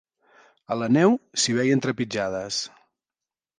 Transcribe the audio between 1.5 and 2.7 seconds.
veien trepitjades.